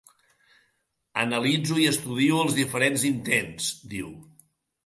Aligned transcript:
Analitzo 1.25 1.77
i 1.83 1.87
estudio 1.91 2.39
els 2.47 2.57
diferents 2.63 3.07
intents, 3.13 3.69
diu. 3.93 4.11